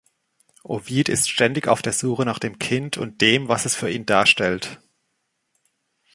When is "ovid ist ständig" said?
0.63-1.67